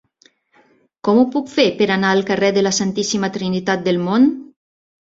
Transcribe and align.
Com 1.07 1.19
ho 1.19 1.27
puc 1.35 1.51
fer 1.57 1.67
per 1.83 1.89
anar 1.97 2.15
al 2.17 2.27
carrer 2.33 2.53
de 2.59 2.67
la 2.67 2.75
Santíssima 2.81 3.31
Trinitat 3.39 3.89
del 3.91 4.07
Mont? 4.11 4.29